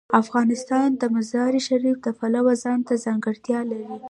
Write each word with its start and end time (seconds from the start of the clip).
افغانستان 0.21 0.87
د 1.01 1.03
مزارشریف 1.15 1.97
د 2.03 2.07
پلوه 2.19 2.53
ځانته 2.63 2.93
ځانګړتیا 3.05 3.59
لري. 3.71 3.89